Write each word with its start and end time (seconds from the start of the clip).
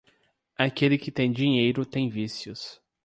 Aquele 0.57 0.97
que 0.97 1.11
tem 1.11 1.31
dinheiro 1.31 1.85
tem 1.85 2.09
vícios. 2.09 2.81